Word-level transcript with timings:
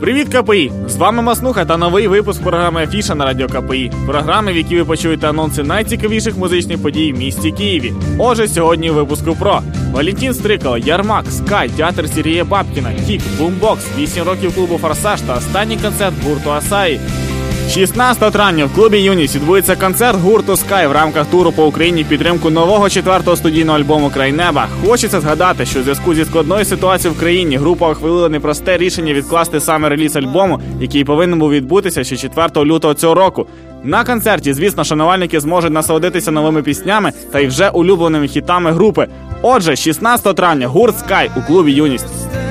Привіт, 0.00 0.28
КПІ! 0.28 0.72
З 0.86 0.96
вами 0.96 1.22
Маснуха 1.22 1.64
та 1.64 1.76
новий 1.76 2.08
випуск 2.08 2.42
програми 2.42 2.82
Афіша 2.82 3.14
на 3.14 3.24
радіо 3.24 3.46
КПІ. 3.48 3.92
Програми, 4.06 4.52
в 4.52 4.56
якій 4.56 4.76
ви 4.76 4.84
почуєте 4.84 5.28
анонси 5.28 5.62
найцікавіших 5.62 6.36
музичних 6.36 6.82
подій 6.82 7.12
в 7.12 7.18
місті 7.18 7.52
Києві. 7.52 7.92
Отже, 8.18 8.48
сьогодні 8.48 8.90
у 8.90 8.94
випуску 8.94 9.36
про 9.40 9.60
Валентін 9.92 10.34
Стрикало, 10.34 10.78
Ярмак, 10.78 11.24
Скай, 11.30 11.68
театр 11.68 12.08
Сергія 12.08 12.44
Бабкіна, 12.44 12.92
Кік, 13.06 13.20
Бумбокс, 13.38 13.86
8 13.98 14.24
років 14.24 14.54
клубу 14.54 14.78
Форсаж 14.78 15.20
та 15.20 15.34
останній 15.36 15.76
концерт 15.76 16.14
гурту 16.24 16.50
Асаї. 16.50 17.00
16 17.70 18.32
травня 18.32 18.64
в 18.64 18.74
клубі 18.74 18.98
Юніс 18.98 19.34
відбудеться 19.34 19.76
концерт 19.76 20.20
гурту 20.20 20.56
Скай 20.56 20.86
в 20.86 20.92
рамках 20.92 21.26
туру 21.26 21.52
по 21.52 21.66
Україні 21.66 22.02
в 22.02 22.08
підтримку 22.08 22.50
нового 22.50 22.88
четвертого 22.88 23.36
студійного 23.36 23.78
альбому 23.78 24.10
Край 24.10 24.32
неба. 24.32 24.68
Хочеться 24.86 25.20
згадати, 25.20 25.66
що 25.66 25.80
в 25.80 25.82
зв'язку 25.82 26.14
зі 26.14 26.24
складною 26.24 26.64
ситуацією 26.64 27.16
в 27.16 27.20
країні 27.20 27.56
група 27.56 27.90
ухвалила 27.90 28.28
непросте 28.28 28.76
рішення 28.76 29.14
відкласти 29.14 29.60
саме 29.60 29.88
реліз 29.88 30.16
альбому, 30.16 30.60
який 30.80 31.04
повинен 31.04 31.38
був 31.38 31.50
відбутися 31.50 32.04
ще 32.04 32.16
4 32.16 32.48
лютого 32.56 32.94
цього 32.94 33.14
року. 33.14 33.46
На 33.84 34.04
концерті, 34.04 34.52
звісно, 34.52 34.84
шанувальники 34.84 35.40
зможуть 35.40 35.72
насолодитися 35.72 36.30
новими 36.30 36.62
піснями 36.62 37.12
та 37.32 37.40
й 37.40 37.46
вже 37.46 37.68
улюбленими 37.68 38.28
хітами 38.28 38.72
групи. 38.72 39.06
Отже, 39.42 39.76
16 39.76 40.36
травня 40.36 40.66
гурт 40.66 40.98
Скай 40.98 41.30
у 41.36 41.42
клубі 41.42 41.72
Юність. 41.72 42.43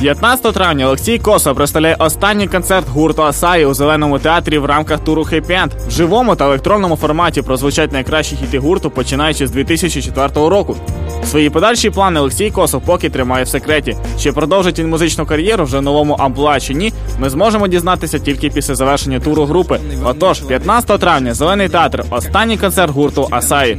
15 0.00 0.54
травня 0.54 0.86
Олексій 0.86 1.18
Косо 1.18 1.54
представляє 1.54 1.96
останній 1.98 2.48
концерт 2.48 2.88
гурту 2.88 3.22
Асаї 3.22 3.66
у 3.66 3.74
зеленому 3.74 4.18
театрі 4.18 4.58
в 4.58 4.64
рамках 4.64 5.00
туру 5.00 5.22
End. 5.22 5.70
В 5.88 5.90
живому 5.90 6.36
та 6.36 6.44
електронному 6.44 6.96
форматі 6.96 7.42
прозвучать 7.42 7.92
найкращі 7.92 8.36
хіти 8.36 8.58
гурту, 8.58 8.90
починаючи 8.90 9.46
з 9.46 9.50
2004 9.50 10.28
року. 10.34 10.76
Свої 11.24 11.50
подальші 11.50 11.90
плани 11.90 12.20
Олексій 12.20 12.50
Косов 12.50 12.82
поки 12.82 13.10
тримає 13.10 13.44
в 13.44 13.48
секреті. 13.48 13.96
Чи 14.20 14.32
продовжить 14.32 14.78
він 14.78 14.90
музичну 14.90 15.26
кар'єру 15.26 15.64
вже 15.64 15.80
новому 15.80 16.14
амплуа 16.14 16.60
чи 16.60 16.74
ні, 16.74 16.92
ми 17.20 17.30
зможемо 17.30 17.68
дізнатися 17.68 18.18
тільки 18.18 18.50
після 18.50 18.74
завершення 18.74 19.20
туру 19.20 19.44
групи. 19.44 19.80
Отож, 20.04 20.40
15 20.40 21.00
травня 21.00 21.34
зелений 21.34 21.68
театр, 21.68 22.04
останній 22.10 22.56
концерт 22.58 22.92
гурту 22.92 23.28
Асаї. 23.30 23.78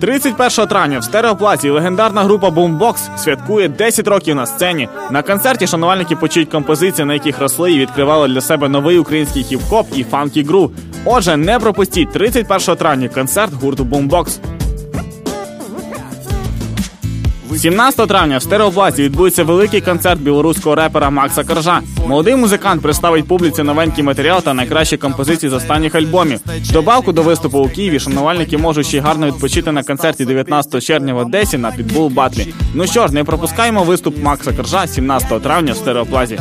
31 0.00 0.66
травня 0.66 0.98
в 0.98 1.04
стереоплазі 1.04 1.70
легендарна 1.70 2.22
група 2.22 2.48
Boombox 2.48 3.18
святкує 3.18 3.68
10 3.68 4.08
років 4.08 4.36
на 4.36 4.46
сцені. 4.46 4.88
На 5.10 5.22
концерті 5.22 5.66
шанувальники 5.66 6.16
почують 6.16 6.50
композиції, 6.50 7.06
на 7.06 7.14
яких 7.14 7.38
росли 7.38 7.72
і 7.72 7.78
відкривали 7.78 8.28
для 8.28 8.40
себе 8.40 8.68
новий 8.68 8.98
український 8.98 9.44
хіп-хоп 9.44 9.84
і 9.96 10.04
фанкі 10.04 10.42
гру. 10.42 10.70
Отже, 11.04 11.36
не 11.36 11.58
пропустіть 11.58 12.12
31 12.12 12.76
травня 12.76 13.08
концерт 13.08 13.52
гурту 13.54 13.84
Boombox. 13.84 14.38
17 17.60 18.08
травня 18.08 18.38
в 18.38 18.42
стереоплазі 18.42 19.02
відбудеться 19.02 19.44
великий 19.44 19.80
концерт 19.80 20.20
білоруського 20.20 20.74
репера 20.74 21.10
Макса 21.10 21.44
Коржа. 21.44 21.80
Молодий 22.06 22.36
музикант 22.36 22.82
представить 22.82 23.28
публіці 23.28 23.62
новенький 23.62 24.04
матеріал 24.04 24.42
та 24.42 24.54
найкращі 24.54 24.96
композиції 24.96 25.50
з 25.50 25.52
останніх 25.52 25.94
альбомів. 25.94 26.40
Добавку 26.72 27.12
до 27.12 27.22
виступу 27.22 27.58
у 27.58 27.68
Києві 27.68 28.00
шанувальники 28.00 28.58
можуть 28.58 28.86
ще 28.86 29.00
гарно 29.00 29.26
відпочити 29.26 29.72
на 29.72 29.82
концерті 29.82 30.24
19 30.24 30.82
червня 30.82 31.14
в 31.14 31.16
Одесі 31.16 31.58
на 31.58 31.70
підбул 31.70 32.08
Батлі. 32.08 32.54
Ну 32.74 32.86
що 32.86 33.06
ж, 33.06 33.14
не 33.14 33.24
пропускаємо 33.24 33.84
виступ 33.84 34.22
Макса 34.22 34.52
Коржа 34.52 34.86
17 34.86 35.42
травня 35.42 35.72
в 35.72 35.76
стереоплазі. 35.76 36.38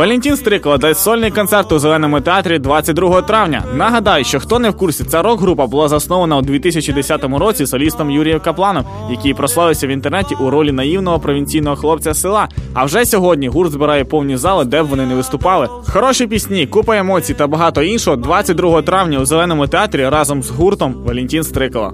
Валентин 0.00 0.36
Стрикла 0.36 0.78
дасть 0.78 1.00
сольний 1.00 1.30
концерт 1.30 1.72
у 1.72 1.78
зеленому 1.78 2.20
театрі 2.20 2.58
22 2.58 3.22
травня. 3.22 3.64
Нагадаю, 3.74 4.24
що 4.24 4.40
хто 4.40 4.58
не 4.58 4.70
в 4.70 4.76
курсі, 4.76 5.04
ця 5.04 5.22
рок-група 5.22 5.66
була 5.66 5.88
заснована 5.88 6.36
у 6.36 6.42
2010 6.42 7.24
році 7.24 7.66
солістом 7.66 8.10
Юрієм 8.10 8.40
Капланом, 8.40 8.84
який 9.10 9.34
прославився 9.34 9.86
в 9.86 9.90
інтернеті 9.90 10.34
у 10.34 10.50
ролі 10.50 10.72
наївного 10.72 11.18
провінційного 11.18 11.76
хлопця 11.76 12.14
села. 12.14 12.48
А 12.74 12.84
вже 12.84 13.04
сьогодні 13.04 13.48
гурт 13.48 13.72
збирає 13.72 14.04
повні 14.04 14.36
зали, 14.36 14.64
де 14.64 14.82
б 14.82 14.86
вони 14.86 15.06
не 15.06 15.14
виступали. 15.14 15.68
Хороші 15.92 16.26
пісні, 16.26 16.66
купа 16.66 16.96
емоцій 16.96 17.34
та 17.34 17.46
багато 17.46 17.82
іншого 17.82 18.16
22 18.16 18.82
травня 18.82 19.18
у 19.18 19.24
зеленому 19.24 19.66
театрі 19.66 20.08
разом 20.08 20.42
з 20.42 20.50
гуртом 20.50 20.94
Валентин 21.04 21.44
Стрикала. 21.44 21.92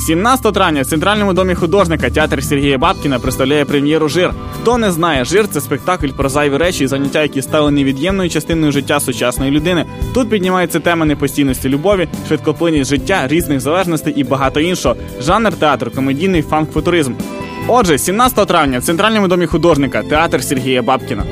17 0.00 0.54
травня 0.54 0.82
в 0.82 0.86
центральному 0.86 1.32
домі 1.32 1.54
художника 1.54 2.10
театр 2.10 2.44
Сергія 2.44 2.78
Бабкіна 2.78 3.18
представляє 3.18 3.64
прем'єру 3.64 4.08
Жир. 4.08 4.32
Хто 4.60 4.78
не 4.78 4.90
знає, 4.90 5.24
жир 5.24 5.48
це 5.48 5.60
спектакль 5.60 6.08
про 6.08 6.28
зайві 6.28 6.56
речі 6.56 6.84
і 6.84 6.86
заняття, 6.86 7.22
які 7.22 7.42
стали 7.42 7.70
невід'ємною 7.70 8.30
частиною 8.30 8.72
життя 8.72 9.00
сучасної 9.00 9.50
людини. 9.50 9.86
Тут 10.14 10.30
піднімаються 10.30 10.80
теми 10.80 11.06
непостійності 11.06 11.68
любові, 11.68 12.08
швидкоплинність 12.28 12.90
життя, 12.90 13.28
різних 13.28 13.60
залежностей 13.60 14.14
і 14.16 14.24
багато 14.24 14.60
іншого. 14.60 14.96
Жанр 15.20 15.52
театру, 15.52 15.90
комедійний 15.90 16.42
фанк-футуризм. 16.42 17.12
Отже, 17.68 17.98
17 17.98 18.48
травня 18.48 18.78
в 18.78 18.82
центральному 18.82 19.28
домі 19.28 19.46
художника 19.46 20.02
театр 20.02 20.44
Сергія 20.44 20.82
Бабкіна. 20.82 21.24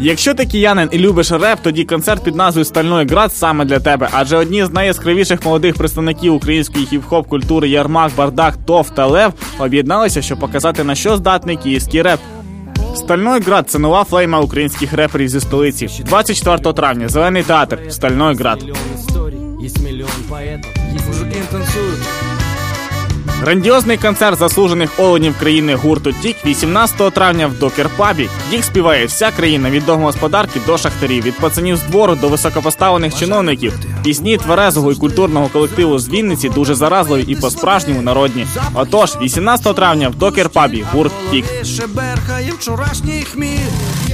Якщо 0.00 0.34
ти 0.34 0.46
киянин 0.46 0.88
і 0.92 0.98
любиш 0.98 1.30
реп, 1.32 1.58
тоді 1.62 1.84
концерт 1.84 2.24
під 2.24 2.34
назвою 2.36 2.64
Стальної 2.64 3.06
град 3.06 3.34
саме 3.34 3.64
для 3.64 3.80
тебе, 3.80 4.08
адже 4.12 4.36
одні 4.36 4.64
з 4.64 4.70
найяскравіших 4.70 5.44
молодих 5.44 5.74
представників 5.74 6.34
української 6.34 6.86
хіп-хоп 6.92 7.24
культури 7.26 7.68
Ярмак, 7.68 8.12
Бардак, 8.16 8.56
Тов 8.66 8.90
та 8.90 9.06
Лев 9.06 9.32
об'єдналися, 9.58 10.22
щоб 10.22 10.38
показати 10.38 10.84
на 10.84 10.94
що 10.94 11.16
здатний 11.16 11.56
київський 11.56 12.02
реп. 12.02 12.20
Стальной 12.94 13.40
град 13.40 13.70
це 13.70 13.78
нова 13.78 14.04
флейма 14.04 14.40
українських 14.40 14.92
реперів 14.92 15.28
зі 15.28 15.40
столиці. 15.40 16.04
24 16.04 16.72
травня 16.72 17.08
зелений 17.08 17.42
театр 17.42 17.78
Стальной 17.88 18.34
град. 18.34 18.64
Миллион 19.82 20.22
поэтов, 20.30 20.70
есть 20.94 21.06
мужики 21.08 21.42
танцуют. 21.50 22.25
Грандіозний 23.40 23.96
концерт 23.96 24.38
заслужених 24.38 25.00
оленів 25.00 25.38
країни 25.38 25.74
гурту 25.74 26.12
Тік 26.12 26.36
18 26.46 27.14
травня 27.14 27.46
в 27.46 27.52
Докер-пабі. 27.52 28.28
Їх 28.52 28.64
співає 28.64 29.06
вся 29.06 29.30
країна 29.30 29.70
від 29.70 29.86
домогосподарки 29.86 30.60
до 30.66 30.78
шахтарів, 30.78 31.24
від 31.24 31.38
пацанів 31.38 31.76
з 31.76 31.82
двору 31.82 32.14
до 32.14 32.28
високопоставлених 32.28 33.14
чиновників. 33.18 33.78
Пісні 34.04 34.36
тверезого 34.36 34.92
і 34.92 34.94
культурного 34.94 35.48
колективу 35.48 35.98
з 35.98 36.08
Вінниці 36.08 36.48
дуже 36.48 36.74
заразливі 36.74 37.22
і 37.22 37.36
по-справжньому 37.36 38.02
народні. 38.02 38.46
Отож, 38.74 39.16
18 39.22 39.76
травня 39.76 40.08
в 40.08 40.14
Докер-пабі 40.14 40.84
гурт 40.92 41.12
Тік. 41.30 41.44
Ще 41.64 41.86
берхає 41.86 42.52
вчорашній 42.58 43.24
хміль. 43.32 44.05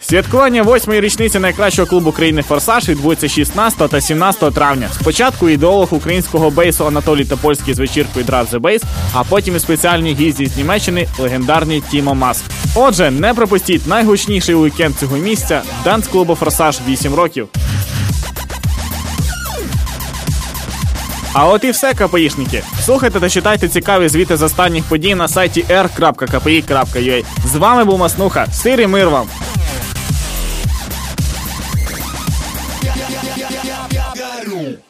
Святкування 0.00 0.62
восьмої 0.62 1.00
річниці 1.00 1.38
найкращого 1.38 1.88
клубу 1.88 2.12
країни 2.12 2.42
Форсаж 2.42 2.88
відбудеться 2.88 3.28
16 3.28 3.90
та 3.90 4.00
17 4.00 4.54
травня. 4.54 4.88
Спочатку 5.00 5.48
ідеолог 5.48 5.88
українського 5.94 6.50
бейсу 6.50 6.86
Анатолій 6.86 7.24
Топольський 7.24 7.74
з 7.74 7.78
вечіркою 7.78 8.24
Drive 8.24 8.50
the 8.50 8.60
Bass, 8.60 8.82
а 9.14 9.24
потім 9.24 9.56
і 9.56 9.60
спеціальні 9.60 10.14
гізді 10.14 10.46
з 10.46 10.56
Німеччини 10.56 11.08
легендарний 11.18 11.82
Тімо 11.90 12.14
Маск. 12.14 12.44
Отже, 12.74 13.10
не 13.10 13.34
пропустіть 13.34 13.86
найгучніший 13.86 14.54
уікенд 14.54 14.96
цього 14.98 15.16
місця 15.16 15.62
данс 15.84 16.06
клубу 16.06 16.34
Форсаж 16.34 16.80
8 16.88 17.14
років. 17.14 17.48
А 21.32 21.48
от 21.48 21.64
і 21.64 21.70
все, 21.70 21.94
КПІшники. 21.94 22.62
Слухайте 22.84 23.20
та 23.20 23.28
читайте 23.28 23.68
цікаві 23.68 24.08
звіти 24.08 24.36
з 24.36 24.42
останніх 24.42 24.84
подій 24.84 25.14
на 25.14 25.28
сайті 25.28 25.64
r.kpi.ua. 25.70 27.24
З 27.44 27.56
вами 27.56 27.84
був 27.84 27.98
Маснуха. 27.98 28.46
Сирі 28.52 28.86
мир 28.86 29.10
вам! 29.10 29.28
Yeah. 34.46 34.89